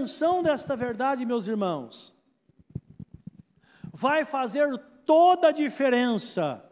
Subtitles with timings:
[0.00, 2.14] compreensão desta verdade, meus irmãos,
[3.92, 6.64] vai fazer toda a diferença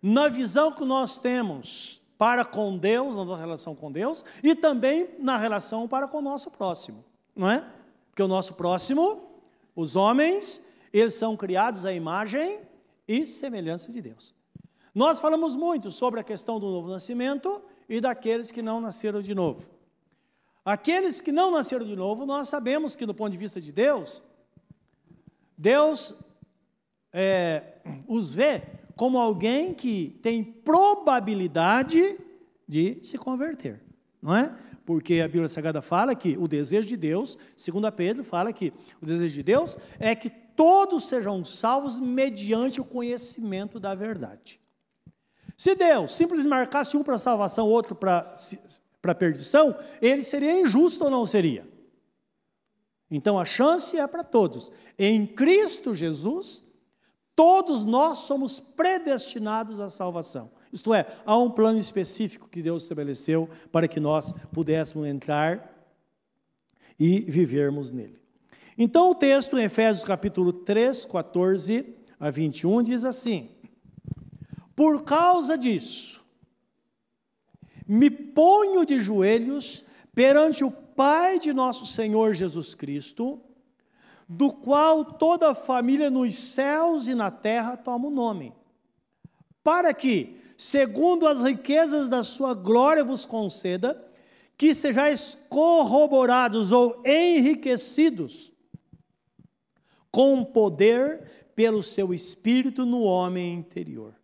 [0.00, 5.08] na visão que nós temos para com Deus, na nossa relação com Deus, e também
[5.18, 7.66] na relação para com o nosso próximo, não é?
[8.10, 9.28] Porque o nosso próximo,
[9.74, 12.60] os homens, eles são criados à imagem
[13.08, 14.32] e semelhança de Deus.
[14.94, 19.34] Nós falamos muito sobre a questão do novo nascimento e daqueles que não nasceram de
[19.34, 19.75] novo.
[20.66, 24.20] Aqueles que não nasceram de novo, nós sabemos que, do ponto de vista de Deus,
[25.56, 26.12] Deus
[27.12, 27.74] é,
[28.08, 28.62] os vê
[28.96, 32.18] como alguém que tem probabilidade
[32.66, 33.80] de se converter,
[34.20, 34.58] não é?
[34.84, 39.06] Porque a Bíblia Sagrada fala que o desejo de Deus, segundo Pedro, fala que o
[39.06, 44.60] desejo de Deus é que todos sejam salvos mediante o conhecimento da verdade.
[45.56, 48.34] Se Deus simplesmente marcasse um para salvação, outro para
[49.06, 51.64] para perdição, ele seria injusto ou não seria?
[53.08, 54.72] Então a chance é para todos.
[54.98, 56.64] Em Cristo Jesus,
[57.36, 60.50] todos nós somos predestinados à salvação.
[60.72, 65.72] Isto é, há um plano específico que Deus estabeleceu para que nós pudéssemos entrar
[66.98, 68.20] e vivermos nele.
[68.76, 73.56] Então o texto em Efésios capítulo 3, 14 a 21 diz assim:
[74.74, 76.25] por causa disso,
[77.86, 79.84] me ponho de joelhos
[80.14, 83.40] perante o Pai de nosso Senhor Jesus Cristo,
[84.28, 88.52] do qual toda a família nos céus e na terra toma o nome,
[89.62, 94.02] para que, segundo as riquezas da sua glória, vos conceda
[94.56, 98.50] que sejais corroborados ou enriquecidos
[100.10, 104.14] com poder pelo seu espírito no homem interior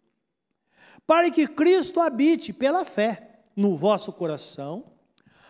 [1.07, 4.85] para que Cristo habite pela fé no vosso coração,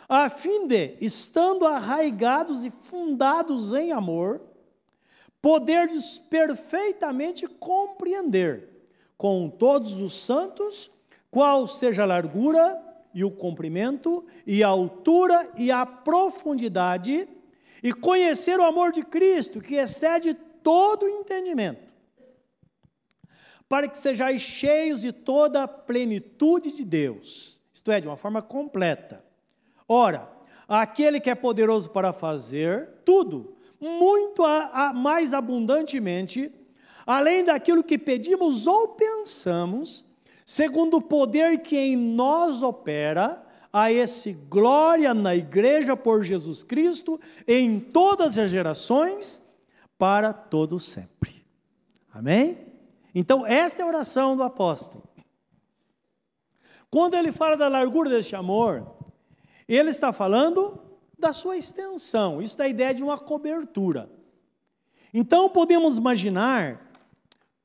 [0.08, 4.42] a fim de, estando arraigados e fundados em amor,
[5.40, 8.68] poderdes perfeitamente compreender
[9.16, 10.90] com todos os santos
[11.30, 12.80] qual seja a largura
[13.14, 17.28] e o comprimento e a altura e a profundidade
[17.82, 21.92] e conhecer o amor de Cristo que excede todo o entendimento
[23.72, 28.40] para que sejais cheios de toda a plenitude de Deus, isto é, de uma forma
[28.40, 29.24] completa.
[29.88, 30.30] Ora,
[30.68, 36.52] aquele que é poderoso para fazer tudo, muito a, a, mais abundantemente,
[37.04, 40.04] além daquilo que pedimos ou pensamos,
[40.46, 47.18] segundo o poder que em nós opera, a esse glória na igreja por Jesus Cristo
[47.48, 49.42] em todas as gerações,
[49.98, 51.44] para todo sempre.
[52.14, 52.58] Amém?
[53.12, 55.11] Então, esta é a oração do apóstolo.
[56.92, 58.86] Quando ele fala da largura deste amor,
[59.66, 60.78] ele está falando
[61.18, 62.42] da sua extensão.
[62.42, 64.10] Isso dá a ideia de uma cobertura.
[65.14, 66.92] Então, podemos imaginar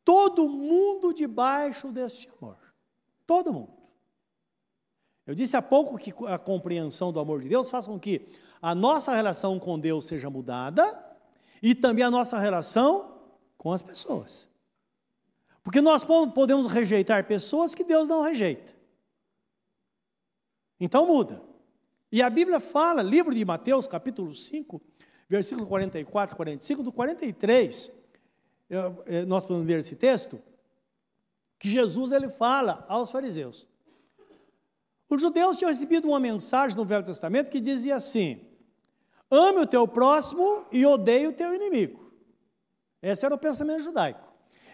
[0.05, 2.55] todo mundo debaixo deste amor.
[3.25, 3.73] Todo mundo.
[5.25, 8.29] Eu disse há pouco que a compreensão do amor de Deus faz com que
[8.61, 11.05] a nossa relação com Deus seja mudada
[11.61, 13.19] e também a nossa relação
[13.57, 14.47] com as pessoas.
[15.61, 18.76] Porque nós podemos rejeitar pessoas que Deus não rejeita.
[20.79, 21.41] Então muda.
[22.11, 24.81] E a Bíblia fala, livro de Mateus, capítulo 5,
[25.27, 27.91] versículo 44, 45, do 43,
[28.69, 30.41] eu, eh, nós podemos ler esse texto,
[31.59, 33.67] que Jesus ele fala aos fariseus.
[35.09, 38.41] Os judeus tinham recebido uma mensagem no Velho Testamento que dizia assim:
[39.31, 42.11] ame o teu próximo e odeie o teu inimigo.
[43.01, 44.27] Esse era o pensamento judaico.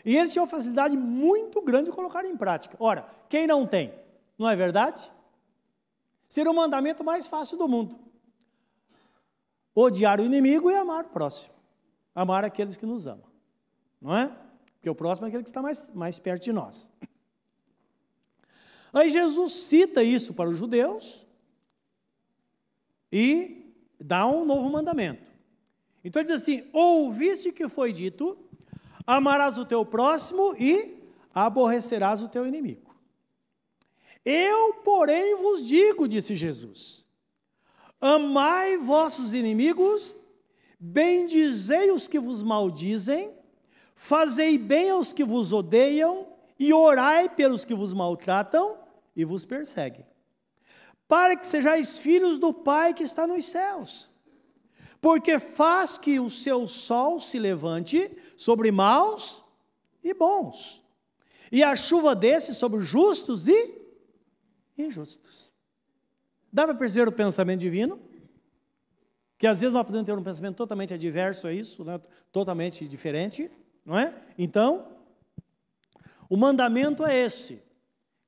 [0.03, 2.75] E eles tinham facilidade muito grande de colocar em prática.
[2.79, 3.93] Ora, quem não tem?
[4.37, 5.09] Não é verdade?
[6.33, 7.95] Seria o mandamento mais fácil do mundo.
[9.75, 11.53] Odiar o inimigo e amar o próximo.
[12.15, 13.27] Amar aqueles que nos amam.
[14.01, 14.35] Não é?
[14.73, 16.89] Porque o próximo é aquele que está mais, mais perto de nós.
[18.91, 21.23] Aí Jesus cita isso para os judeus
[23.11, 25.31] e dá um novo mandamento.
[26.03, 28.35] Então ele diz assim: Ouviste que foi dito,
[29.05, 30.97] Amarás o teu próximo e
[31.31, 32.92] aborrecerás o teu inimigo.
[34.25, 37.03] Eu, porém, vos digo, disse Jesus:
[38.03, 40.13] amai vossos inimigos,
[40.77, 43.31] bendizei os que vos maldizem,
[43.95, 46.27] fazei bem aos que vos odeiam,
[46.59, 48.77] e orai pelos que vos maltratam
[49.15, 50.05] e vos perseguem,
[51.07, 54.11] para que sejais filhos do Pai que está nos céus.
[54.99, 59.41] Porque faz que o seu sol se levante sobre maus
[60.03, 60.83] e bons,
[61.49, 63.82] e a chuva desce sobre justos e
[64.77, 65.53] injustos.
[66.51, 67.99] Dá para perceber o pensamento divino?
[69.31, 71.99] Porque às vezes nós podemos ter um pensamento totalmente adverso a isso, né?
[72.31, 73.51] totalmente diferente,
[73.85, 74.13] não é?
[74.37, 74.87] Então,
[76.29, 77.61] o mandamento é esse.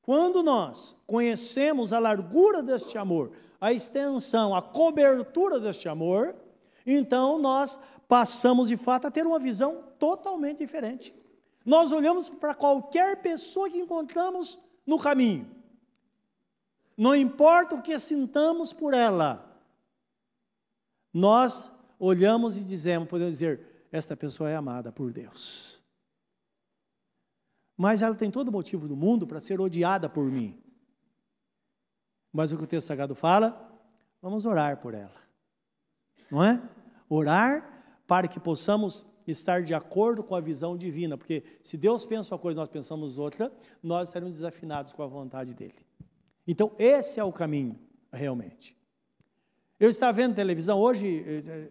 [0.02, 6.36] Quando nós conhecemos a largura deste amor, a extensão, a cobertura deste amor,
[6.86, 11.16] então nós passamos de fato a ter uma visão totalmente diferente.
[11.66, 15.50] Nós olhamos para qualquer pessoa que encontramos no caminho.
[16.98, 19.62] Não importa o que sintamos por ela,
[21.14, 25.82] nós olhamos e dizemos, podemos dizer, esta pessoa é amada por Deus.
[27.78, 30.62] Mas ela tem todo o motivo do mundo para ser odiada por mim.
[32.32, 33.72] Mas o que o texto sagrado fala,
[34.22, 35.16] vamos orar por ela.
[36.30, 36.62] Não é?
[37.10, 42.34] Orar para que possamos estar de acordo com a visão divina, porque se Deus pensa
[42.36, 43.52] uma coisa e nós pensamos outra,
[43.82, 45.85] nós estaremos desafinados com a vontade dele.
[46.48, 47.80] Então, esse é o caminho,
[48.12, 48.76] realmente.
[49.80, 51.70] Eu estava vendo televisão hoje, eh,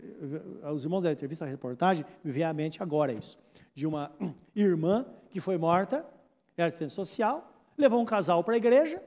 [0.63, 3.39] eh, os irmãos da entrevista, a reportagem, me veio à mente agora isso,
[3.73, 4.13] de uma
[4.55, 6.05] irmã que foi morta,
[6.57, 9.03] era assistente social, levou um casal para a igreja,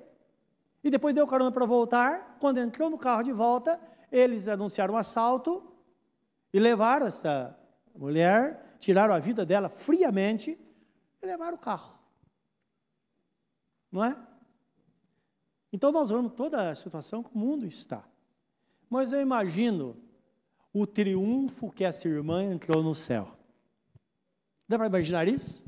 [0.83, 3.79] e depois deu carona para voltar, quando entrou no carro de volta,
[4.11, 5.63] eles anunciaram um assalto,
[6.51, 7.57] e levaram esta
[7.95, 10.57] mulher, tiraram a vida dela friamente
[11.21, 11.93] e levaram o carro.
[13.91, 14.17] Não é?
[15.71, 18.03] Então nós vemos toda a situação que o mundo está.
[18.89, 19.97] Mas eu imagino
[20.73, 23.37] o triunfo que essa irmã entrou no céu.
[24.67, 25.63] Dá para imaginar isso?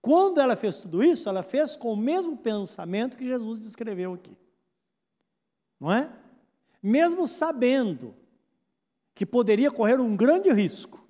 [0.00, 4.36] Quando ela fez tudo isso, ela fez com o mesmo pensamento que Jesus descreveu aqui.
[5.78, 6.12] Não é?
[6.82, 8.14] Mesmo sabendo
[9.14, 11.04] que poderia correr um grande risco,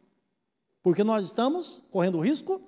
[0.82, 2.62] porque nós estamos correndo risco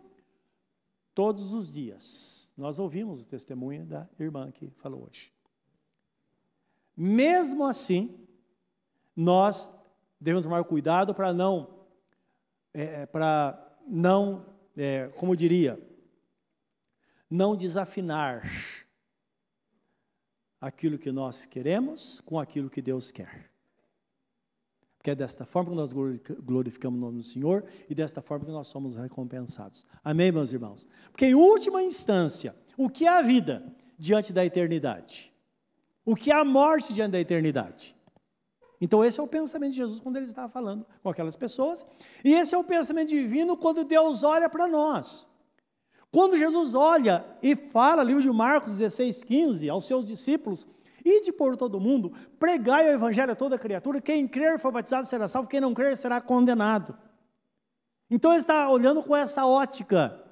[1.15, 2.40] todos os dias.
[2.61, 5.33] Nós ouvimos o testemunho da irmã que falou hoje.
[6.95, 8.29] Mesmo assim,
[9.17, 9.73] nós
[10.21, 11.87] devemos tomar cuidado para não,
[12.75, 14.45] é, para não,
[14.77, 15.81] é, como diria,
[17.31, 18.43] não desafinar
[20.61, 23.50] aquilo que nós queremos com aquilo que Deus quer.
[25.01, 28.53] Porque é desta forma que nós glorificamos o nome do Senhor e desta forma que
[28.53, 29.87] nós somos recompensados.
[30.05, 30.87] Amém, meus irmãos?
[31.11, 35.33] Porque, em última instância, o que é a vida diante da eternidade?
[36.05, 37.97] O que é a morte diante da eternidade?
[38.79, 41.87] Então, esse é o pensamento de Jesus quando ele estava falando com aquelas pessoas,
[42.23, 45.27] e esse é o pensamento divino quando Deus olha para nós.
[46.13, 50.69] Quando Jesus olha e fala, livro de Marcos 16, 15, aos seus discípulos,
[51.05, 55.27] Ide por todo mundo, pregai o evangelho a toda criatura, quem crer for batizado será
[55.27, 56.97] salvo, quem não crer será condenado.
[58.11, 60.23] Então ele está olhando com essa ótica.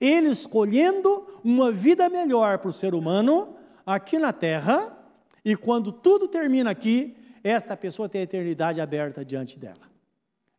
[0.00, 4.96] Ele escolhendo uma vida melhor para o ser humano aqui na terra,
[5.44, 9.86] e quando tudo termina aqui, esta pessoa tem a eternidade aberta diante dela.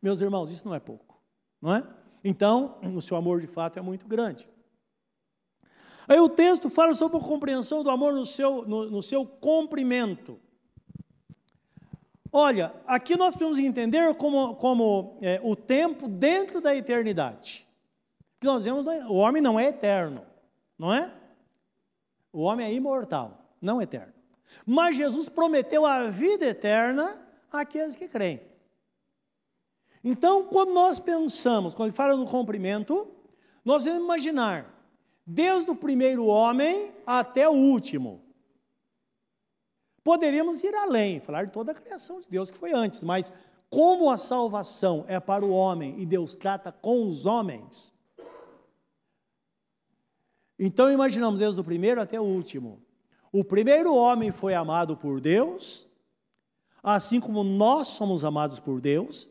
[0.00, 1.20] Meus irmãos, isso não é pouco,
[1.60, 1.84] não é?
[2.24, 4.48] Então, o seu amor de fato é muito grande.
[6.08, 10.40] Aí o texto fala sobre a compreensão do amor no seu, no, no seu comprimento.
[12.32, 17.68] Olha, aqui nós podemos entender como, como é, o tempo dentro da eternidade.
[18.42, 20.24] Nós vemos, o homem não é eterno,
[20.78, 21.12] não é?
[22.32, 24.12] O homem é imortal, não eterno.
[24.64, 27.20] Mas Jesus prometeu a vida eterna
[27.52, 28.40] àqueles que creem.
[30.02, 33.08] Então, quando nós pensamos, quando ele fala no comprimento,
[33.64, 34.77] nós vamos imaginar
[35.30, 38.22] desde o primeiro homem até o último.
[40.02, 43.30] Poderíamos ir além, falar de toda a criação de Deus que foi antes, mas
[43.68, 47.92] como a salvação é para o homem e Deus trata com os homens,
[50.58, 52.82] então imaginamos desde o primeiro até o último.
[53.30, 55.86] O primeiro homem foi amado por Deus,
[56.82, 59.28] assim como nós somos amados por Deus,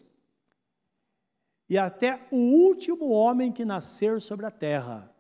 [1.67, 5.11] e até o último homem que nascer sobre a terra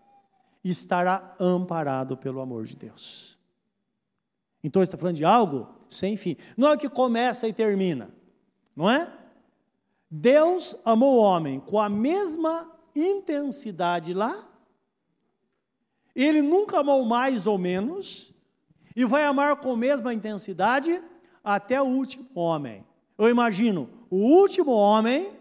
[0.69, 3.37] estará amparado pelo amor de Deus.
[4.63, 6.35] Então está falando de algo sem fim.
[6.57, 8.09] Não é que começa e termina,
[8.75, 9.11] não é?
[10.09, 14.47] Deus amou o homem com a mesma intensidade lá.
[16.15, 18.33] Ele nunca amou mais ou menos
[18.95, 21.01] e vai amar com a mesma intensidade
[21.43, 22.85] até o último homem.
[23.17, 25.31] Eu imagino o último homem,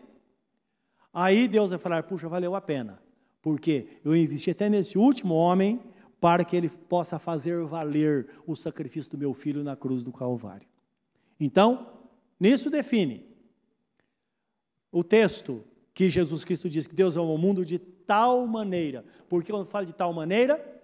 [1.13, 3.06] aí Deus vai falar: puxa, valeu a pena
[3.47, 5.81] porque eu investi até nesse último homem
[6.21, 10.67] para que ele possa fazer valer o sacrifício do meu filho na cruz do Calvário.
[11.39, 11.93] Então,
[12.41, 13.25] nisso define
[14.91, 15.63] o texto
[15.95, 19.87] que Jesus Cristo diz que Deus ama o mundo de tal maneira, porque quando fala
[19.87, 20.83] de tal maneira,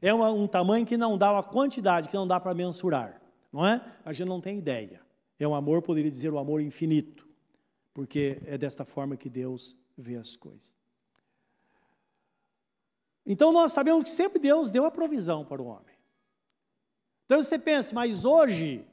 [0.00, 3.20] é uma, um tamanho que não dá uma quantidade, que não dá para mensurar,
[3.52, 3.84] não é?
[4.06, 5.02] A gente não tem ideia.
[5.38, 7.28] É um amor, poderia dizer, o um amor infinito,
[7.92, 10.77] porque é desta forma que Deus vê as coisas.
[13.28, 15.94] Então nós sabemos que sempre Deus deu a provisão para o homem.
[17.26, 18.86] Então você pensa, mas hoje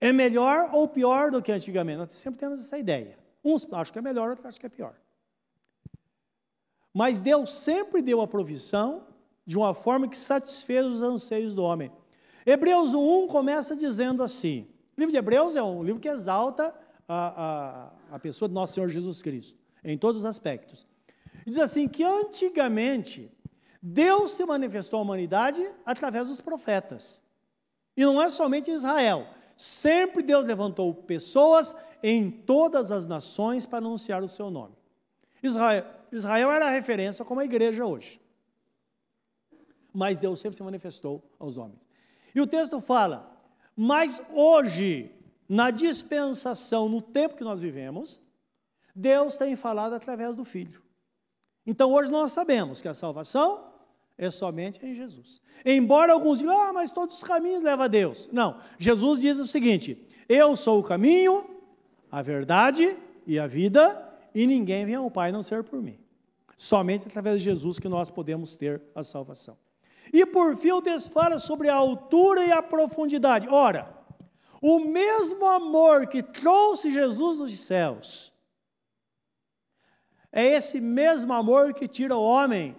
[0.00, 1.98] é melhor ou pior do que antigamente?
[1.98, 3.18] Nós sempre temos essa ideia.
[3.44, 4.94] Uns acham que é melhor, outros acham que é pior.
[6.92, 9.06] Mas Deus sempre deu a provisão
[9.44, 11.92] de uma forma que satisfez os anseios do homem.
[12.46, 16.74] Hebreus 1 começa dizendo assim: o livro de Hebreus é um livro que exalta
[17.06, 20.86] a, a, a pessoa do nosso Senhor Jesus Cristo, em todos os aspectos.
[21.46, 23.30] Diz assim: que antigamente
[23.86, 27.20] Deus se manifestou à humanidade através dos profetas.
[27.94, 29.26] E não é somente Israel.
[29.58, 34.74] Sempre Deus levantou pessoas em todas as nações para anunciar o seu nome.
[35.42, 38.18] Israel, Israel era a referência como a igreja hoje.
[39.92, 41.86] Mas Deus sempre se manifestou aos homens.
[42.34, 43.38] E o texto fala:
[43.76, 45.14] Mas hoje,
[45.46, 48.18] na dispensação, no tempo que nós vivemos,
[48.94, 50.82] Deus tem falado através do Filho.
[51.66, 53.73] Então hoje nós sabemos que a salvação
[54.16, 55.42] é somente em Jesus.
[55.64, 58.28] Embora alguns digam, ah, mas todos os caminhos levam a Deus.
[58.32, 61.44] Não, Jesus diz o seguinte: Eu sou o caminho,
[62.10, 65.98] a verdade e a vida, e ninguém vem ao Pai não ser por mim.
[66.56, 69.56] Somente através de Jesus que nós podemos ter a salvação.
[70.12, 73.48] E por fim, o texto fala sobre a altura e a profundidade.
[73.48, 73.92] Ora,
[74.62, 78.32] o mesmo amor que trouxe Jesus dos céus,
[80.30, 82.76] é esse mesmo amor que tira o homem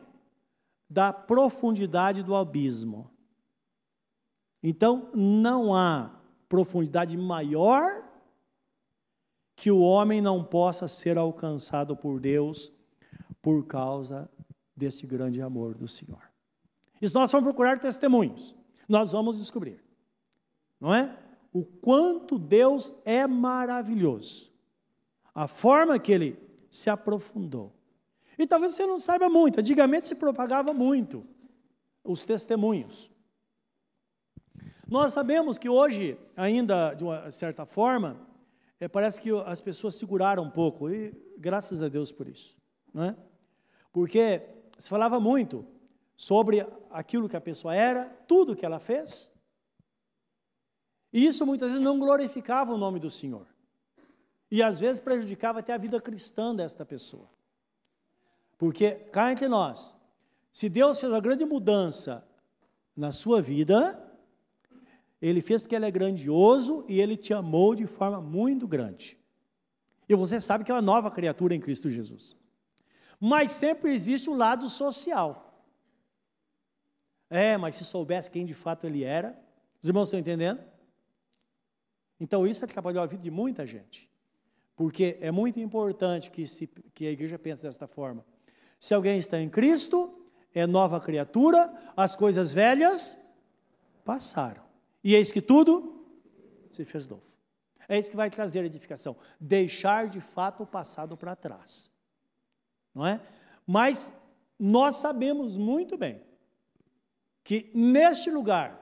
[0.89, 3.09] da profundidade do abismo.
[4.61, 8.03] Então, não há profundidade maior
[9.55, 12.73] que o homem não possa ser alcançado por Deus
[13.41, 14.29] por causa
[14.75, 16.21] desse grande amor do Senhor.
[17.01, 18.55] E nós vamos procurar testemunhos,
[18.87, 19.83] nós vamos descobrir,
[20.79, 21.17] não é?
[21.53, 24.51] O quanto Deus é maravilhoso,
[25.33, 26.39] a forma que ele
[26.71, 27.75] se aprofundou.
[28.37, 31.25] E talvez você não saiba muito, antigamente se propagava muito
[32.03, 33.11] os testemunhos.
[34.87, 38.17] Nós sabemos que hoje, ainda de uma certa forma,
[38.79, 42.57] é, parece que as pessoas seguraram um pouco, e graças a Deus por isso.
[42.93, 43.15] Não é?
[43.91, 44.41] Porque
[44.77, 45.65] se falava muito
[46.15, 49.31] sobre aquilo que a pessoa era, tudo que ela fez,
[51.11, 53.47] e isso muitas vezes não glorificava o nome do Senhor.
[54.51, 57.29] E às vezes prejudicava até a vida cristã desta pessoa.
[58.57, 59.95] Porque, cá entre nós,
[60.51, 62.25] se Deus fez uma grande mudança
[62.95, 64.01] na sua vida,
[65.21, 69.17] Ele fez porque Ele é grandioso e Ele te amou de forma muito grande.
[70.07, 72.38] E você sabe que é uma nova criatura em Cristo Jesus.
[73.19, 75.65] Mas sempre existe um lado social.
[77.29, 79.38] É, mas se soubesse quem de fato ele era,
[79.81, 80.63] os irmãos estão entendendo?
[82.19, 84.09] Então isso atrapalhou a vida de muita gente.
[84.75, 88.25] Porque é muito importante que, se, que a igreja pense desta forma.
[88.79, 90.13] Se alguém está em Cristo,
[90.53, 93.17] é nova criatura, as coisas velhas
[94.03, 94.63] passaram.
[95.03, 96.05] E eis que tudo
[96.72, 97.24] se fez novo.
[97.88, 99.15] É isso que vai trazer edificação.
[99.39, 101.91] Deixar de fato o passado para trás.
[102.94, 103.22] Não é?
[103.67, 104.12] Mas
[104.58, 106.22] nós sabemos muito bem
[107.44, 108.82] que neste lugar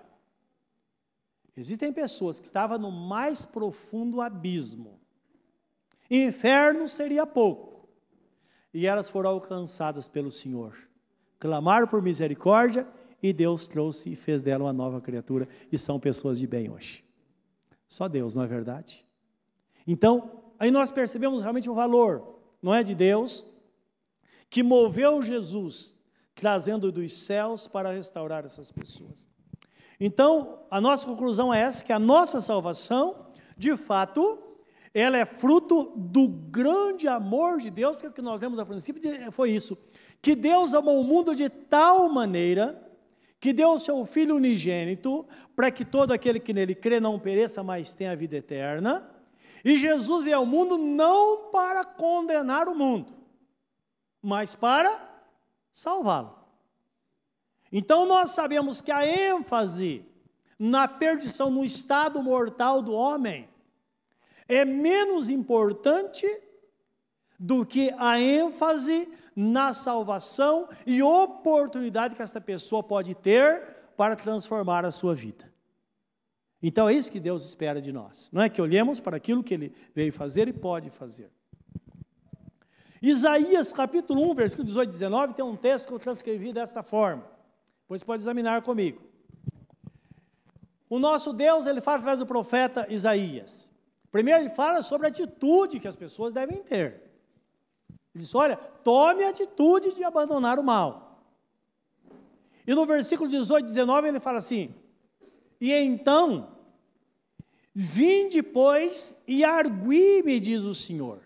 [1.57, 4.99] existem pessoas que estavam no mais profundo abismo.
[6.09, 7.72] Inferno seria pouco
[8.73, 10.75] e elas foram alcançadas pelo Senhor.
[11.39, 12.87] Clamaram por misericórdia
[13.21, 17.05] e Deus trouxe e fez dela uma nova criatura e são pessoas de bem hoje.
[17.87, 19.05] Só Deus, não é verdade?
[19.85, 23.45] Então, aí nós percebemos realmente o valor, não é de Deus,
[24.49, 25.95] que moveu Jesus,
[26.33, 29.29] trazendo dos céus para restaurar essas pessoas.
[29.99, 33.27] Então, a nossa conclusão é essa, que a nossa salvação,
[33.57, 34.52] de fato,
[34.93, 38.65] ela é fruto do grande amor de Deus, que é o que nós vemos a
[38.65, 39.77] princípio foi isso,
[40.21, 42.79] que Deus amou o mundo de tal maneira
[43.39, 47.61] que deu o seu Filho unigênito, para que todo aquele que nele crê não pereça,
[47.61, 49.09] mas tenha a vida eterna.
[49.65, 53.13] E Jesus veio ao mundo não para condenar o mundo,
[54.21, 55.09] mas para
[55.73, 56.39] salvá-lo.
[57.69, 60.05] Então nós sabemos que a ênfase
[60.57, 63.49] na perdição, no estado mortal do homem,
[64.47, 66.25] é menos importante
[67.39, 73.61] do que a ênfase na salvação e oportunidade que essa pessoa pode ter
[73.97, 75.51] para transformar a sua vida.
[76.61, 79.53] Então é isso que Deus espera de nós, não é que olhemos para aquilo que
[79.53, 81.29] Ele veio fazer e pode fazer.
[83.01, 87.29] Isaías capítulo 1, versículo 18 e 19, tem um texto que eu transcrevi desta forma,
[87.85, 89.01] pois pode examinar comigo.
[90.89, 93.72] O nosso Deus, ele fala através do profeta Isaías.
[94.13, 97.01] Primeiro, ele fala sobre a atitude que as pessoas devem ter.
[98.13, 101.19] Ele diz: olha, tome a atitude de abandonar o mal.
[102.67, 104.71] E no versículo 18, 19, ele fala assim:
[105.59, 106.55] E então,
[107.73, 111.19] vinde, pois, e argui-me, diz o Senhor.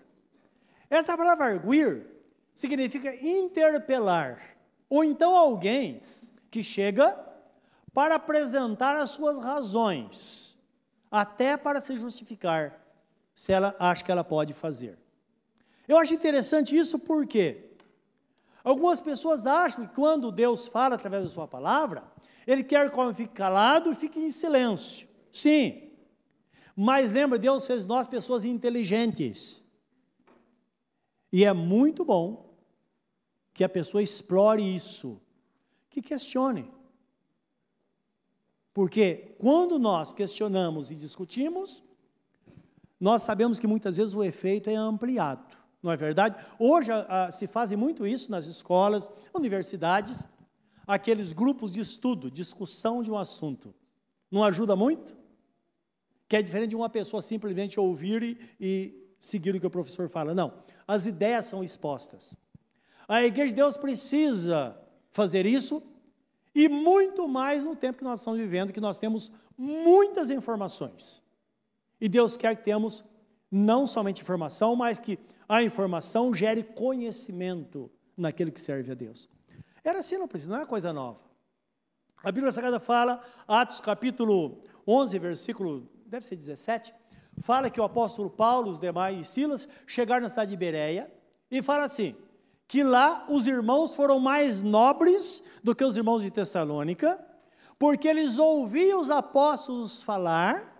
[0.89, 2.08] Essa palavra arguir
[2.53, 4.41] significa interpelar,
[4.89, 6.01] ou então alguém
[6.50, 7.20] que chega
[7.94, 10.47] para apresentar as suas razões,
[11.12, 12.80] até para se justificar,
[13.34, 14.98] se ela acha que ela pode fazer.
[15.88, 17.72] Eu acho interessante isso porque
[18.64, 22.04] algumas pessoas acham que quando Deus fala através da sua palavra,
[22.46, 25.08] ele quer que o homem fique calado e fique em silêncio.
[25.32, 25.92] Sim.
[26.76, 29.64] Mas lembra, Deus fez nós pessoas inteligentes.
[31.32, 32.56] E é muito bom
[33.54, 35.20] que a pessoa explore isso,
[35.90, 36.72] que questione.
[38.77, 41.84] Porque quando nós questionamos e discutimos,
[43.00, 46.36] nós sabemos que muitas vezes o efeito é ampliado, não é verdade?
[46.60, 50.29] Hoje a, a, se faz muito isso nas escolas, universidades,
[50.86, 53.74] aqueles grupos de estudo, discussão de um assunto.
[54.29, 55.17] Não ajuda muito?
[56.29, 60.07] Que é diferente de uma pessoa simplesmente ouvir e, e seguir o que o professor
[60.07, 60.36] fala.
[60.36, 60.53] Não,
[60.88, 62.38] as ideias são expostas.
[63.07, 64.79] A Igreja de Deus precisa
[65.10, 65.81] fazer isso
[66.58, 71.22] e muito mais no tempo que nós estamos vivendo, que nós temos muitas informações.
[72.02, 73.04] E Deus quer que tenhamos
[73.52, 79.30] não somente informação, mas que a informação gere conhecimento naquele que serve a Deus.
[79.84, 81.20] Era assim, não precisa, não é coisa nova.
[82.24, 86.92] A Bíblia Sagrada fala, Atos capítulo 11, versículo, deve ser 17,
[87.38, 91.12] fala que o apóstolo Paulo, os demais e Silas chegaram na cidade de Bereia
[91.52, 92.16] e fala assim:
[92.68, 97.20] que lá os irmãos foram mais nobres do que os irmãos de Tessalônica,
[97.80, 100.76] porque eles ouviam os apóstolos falar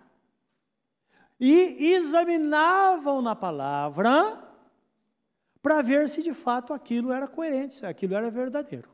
[1.40, 4.44] e examinavam na palavra
[5.62, 8.90] para ver se de fato aquilo era coerente, se aquilo era verdadeiro.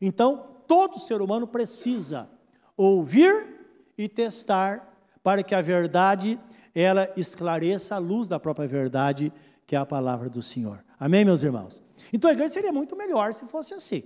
[0.00, 2.28] Então, todo ser humano precisa
[2.76, 6.40] ouvir e testar para que a verdade
[6.74, 9.32] ela esclareça a luz da própria verdade,
[9.66, 10.84] que é a palavra do Senhor.
[11.02, 11.82] Amém, meus irmãos?
[12.12, 14.04] Então a igreja seria muito melhor se fosse assim.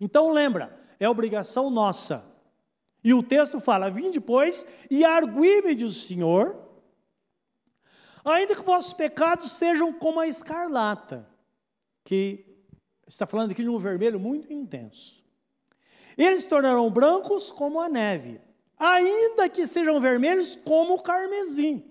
[0.00, 2.28] Então lembra, é obrigação nossa.
[3.04, 6.56] E o texto fala: Vim depois e arguí-me, diz o Senhor,
[8.24, 11.30] ainda que vossos pecados sejam como a escarlata,
[12.02, 12.44] que
[13.06, 15.22] está falando aqui de um vermelho muito intenso.
[16.18, 18.40] Eles se tornarão brancos como a neve,
[18.76, 21.88] ainda que sejam vermelhos como o carmesim.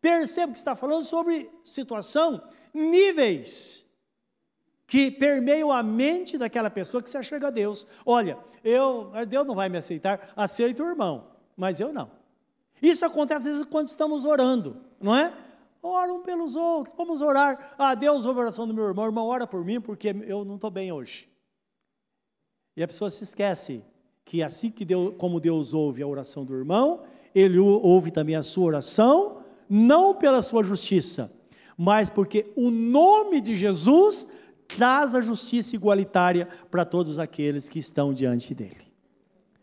[0.00, 3.84] Perceba que está falando sobre situação níveis
[4.86, 7.86] que permeiam a mente daquela pessoa que se achega a Deus.
[8.06, 11.26] Olha, eu, Deus não vai me aceitar, aceita o irmão,
[11.56, 12.10] mas eu não.
[12.80, 15.32] Isso acontece às vezes quando estamos orando, não é?
[15.82, 17.74] Oram pelos outros, vamos orar.
[17.78, 20.54] Ah, Deus ouve a oração do meu irmão, irmão, ora por mim porque eu não
[20.54, 21.28] estou bem hoje.
[22.76, 23.84] E a pessoa se esquece
[24.24, 27.02] que assim que Deus, como Deus ouve a oração do irmão,
[27.34, 31.30] Ele ouve também a sua oração, não pela sua justiça,
[31.78, 34.26] mas porque o nome de Jesus
[34.66, 38.92] traz a justiça igualitária para todos aqueles que estão diante dele.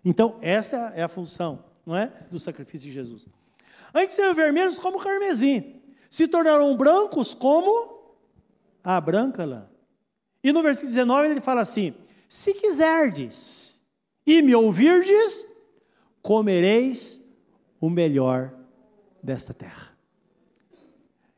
[0.04, 2.08] Então, essa é a função, não é?
[2.32, 3.28] Do sacrifício de Jesus.
[3.94, 8.16] Antes eram vermelhos como carmesim, se tornaram brancos como
[8.82, 9.68] a branca lã.
[10.42, 11.94] E no versículo 19 ele fala assim:
[12.30, 13.82] Se quiserdes
[14.26, 15.46] e me ouvirdes,
[16.22, 17.20] comereis
[17.82, 18.54] o melhor
[19.22, 19.85] desta terra.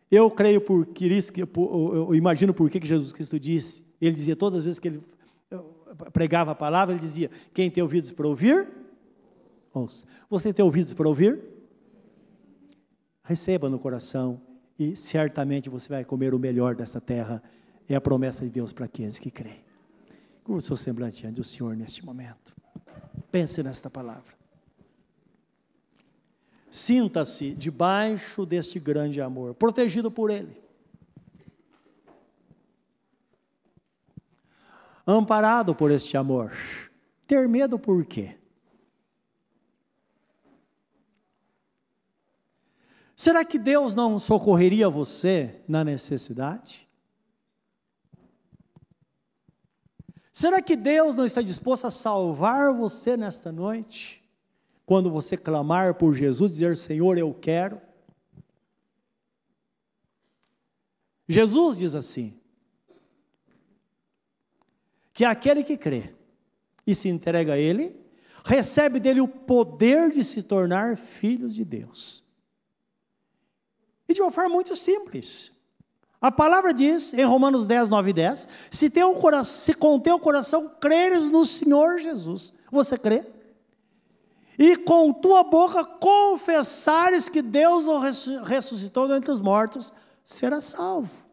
[0.09, 4.63] Eu creio por Cristo, eu imagino por que Jesus Cristo disse, ele dizia todas as
[4.63, 5.03] vezes que ele
[6.13, 8.67] pregava a palavra, ele dizia: Quem tem ouvidos para ouvir,
[9.73, 10.05] ouça.
[10.29, 11.39] Você tem ouvidos para ouvir?
[13.23, 14.41] Receba no coração
[14.79, 17.41] e certamente você vai comer o melhor dessa terra.
[17.89, 19.65] É a promessa de Deus para aqueles que creem.
[20.43, 22.55] Curva o seu semblante ante o Senhor neste momento.
[23.31, 24.33] Pense nesta palavra.
[26.77, 30.61] Sinta-se debaixo deste grande amor, protegido por Ele.
[35.05, 36.51] Amparado por este amor.
[37.25, 38.37] Ter medo por quê?
[43.15, 46.87] Será que Deus não socorreria você na necessidade?
[50.31, 54.26] Será que Deus não está disposto a salvar você nesta noite?
[54.87, 57.81] Quando você clamar por Jesus, dizer: Senhor, eu quero.
[61.27, 62.39] Jesus diz assim:
[65.11, 66.15] que aquele que crê
[66.85, 67.99] e se entrega a Ele,
[68.45, 72.23] recebe dele o poder de se tornar filhos de Deus.
[74.07, 75.51] E de uma forma muito simples.
[76.21, 80.17] A palavra diz, em Romanos 10, 9 e 10, se, teu coração, se com teu
[80.17, 83.25] coração creres no Senhor Jesus, você crê?
[84.57, 87.99] E com tua boca confessares que Deus o
[88.43, 89.93] ressuscitou dentre os mortos,
[90.23, 91.25] será salvo.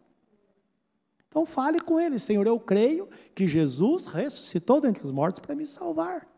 [1.28, 5.66] Então fale com ele, Senhor, eu creio que Jesus ressuscitou dentre os mortos para me
[5.66, 6.28] salvar.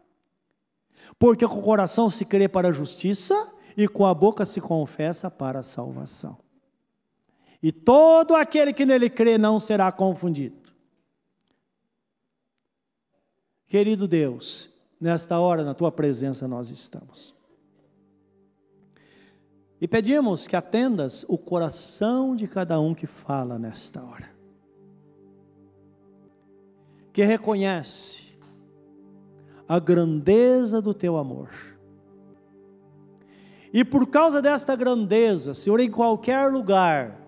[1.18, 5.30] Porque com o coração se crê para a justiça e com a boca se confessa
[5.30, 6.38] para a salvação.
[7.62, 10.72] E todo aquele que nele crê não será confundido.
[13.66, 14.70] Querido Deus,
[15.00, 17.34] nesta hora, na tua presença, nós estamos.
[19.80, 24.30] E pedimos que atendas o coração de cada um que fala nesta hora.
[27.12, 28.24] Que reconhece
[29.68, 31.50] a grandeza do teu amor.
[33.72, 37.20] E por causa desta grandeza, Senhor, em qualquer lugar,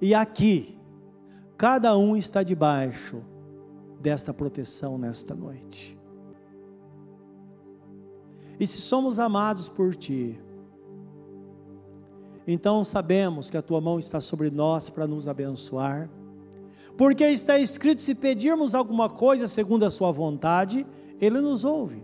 [0.00, 0.78] e aqui,
[1.56, 3.22] cada um está debaixo
[4.00, 5.96] desta proteção nesta noite.
[8.58, 10.40] E se somos amados por Ti,
[12.46, 16.10] então sabemos que a Tua mão está sobre nós para nos abençoar,
[16.96, 20.86] porque está escrito: se pedirmos alguma coisa segundo a Sua vontade,
[21.20, 22.02] Ele nos ouve.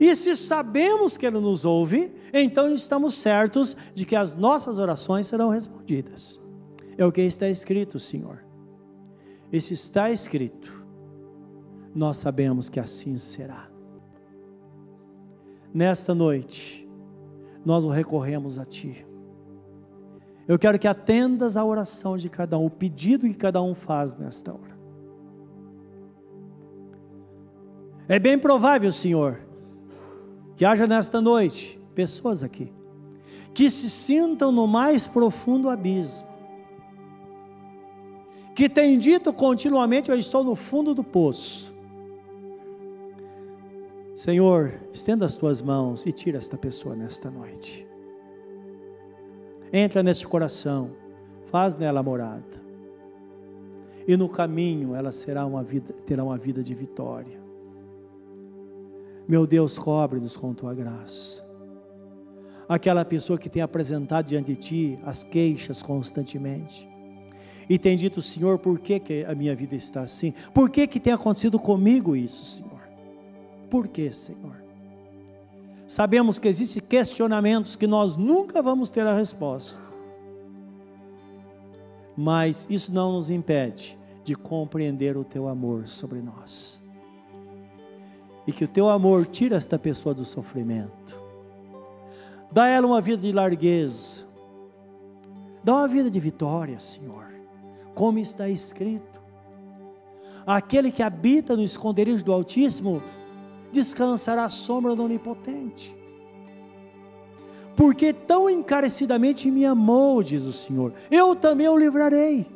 [0.00, 5.26] E se sabemos que Ele nos ouve, então estamos certos de que as nossas orações
[5.26, 6.40] serão respondidas.
[6.96, 8.44] É o que está escrito, Senhor.
[9.52, 10.82] E se está escrito,
[11.94, 13.71] nós sabemos que assim será.
[15.72, 16.88] Nesta noite,
[17.64, 19.06] nós o recorremos a Ti.
[20.46, 24.16] Eu quero que atendas a oração de cada um, o pedido que cada um faz
[24.16, 24.76] nesta hora.
[28.08, 29.40] É bem provável, Senhor,
[30.56, 32.72] que haja nesta noite pessoas aqui
[33.54, 36.28] que se sintam no mais profundo abismo,
[38.54, 41.71] que têm dito continuamente: Eu estou no fundo do poço.
[44.22, 47.84] Senhor, estenda as tuas mãos e tira esta pessoa nesta noite.
[49.72, 50.92] Entra neste coração,
[51.50, 52.62] faz nela morada.
[54.06, 57.36] E no caminho ela será uma vida, terá uma vida de vitória.
[59.26, 61.44] Meu Deus, cobre-nos com tua graça.
[62.68, 66.88] Aquela pessoa que tem apresentado diante de ti as queixas constantemente
[67.68, 70.32] e tem dito, Senhor, por que, que a minha vida está assim?
[70.54, 72.71] Por que, que tem acontecido comigo isso, Senhor?
[73.72, 74.62] Por que, Senhor?
[75.86, 79.80] Sabemos que existem questionamentos que nós nunca vamos ter a resposta.
[82.14, 86.78] Mas isso não nos impede de compreender o teu amor sobre nós.
[88.46, 91.18] E que o teu amor tire esta pessoa do sofrimento.
[92.50, 94.26] Dá a ela uma vida de largueza.
[95.64, 97.22] Dá uma vida de vitória, Senhor
[97.94, 99.20] como está escrito.
[100.46, 103.02] Aquele que habita no esconderijo do Altíssimo
[103.72, 105.96] descansará à sombra do Onipotente.
[107.74, 112.46] Porque tão encarecidamente me amou, diz o Senhor, eu também o livrarei.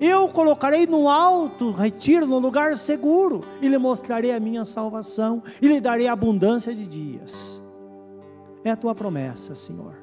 [0.00, 5.42] Eu o colocarei no alto retiro, no lugar seguro, e lhe mostrarei a minha salvação,
[5.62, 7.62] e lhe darei abundância de dias.
[8.64, 9.94] É a tua promessa, Senhor.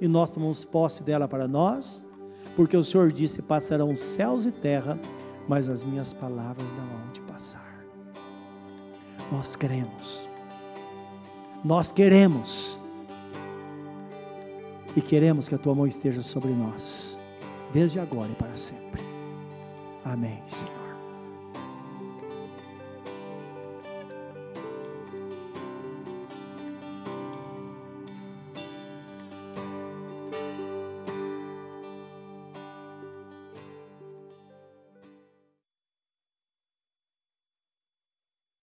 [0.00, 2.04] E nós tomamos posse dela para nós
[2.56, 4.98] porque o Senhor disse: passarão céus e terra,
[5.48, 7.71] mas as minhas palavras não hão de passar.
[9.32, 10.28] Nós queremos,
[11.64, 12.78] nós queremos,
[14.94, 17.18] e queremos que a tua mão esteja sobre nós,
[17.72, 19.00] desde agora e para sempre.
[20.04, 20.81] Amém, Senhor.